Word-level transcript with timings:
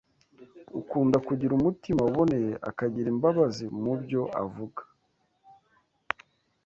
Ukunda 0.79 1.17
kugira 1.27 1.51
umutima 1.59 2.01
uboneye 2.09 2.51
akagira 2.69 3.07
imbabazi 3.13 3.65
mu 3.81 3.93
byo 4.01 4.21
avuga 4.43 4.81